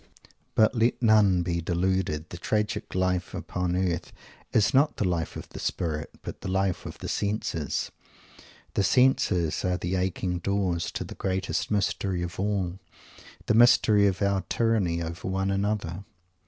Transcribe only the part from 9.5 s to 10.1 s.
are the